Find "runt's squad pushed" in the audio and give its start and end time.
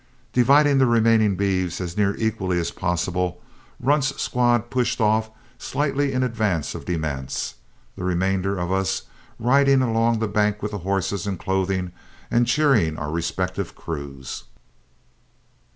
3.79-4.99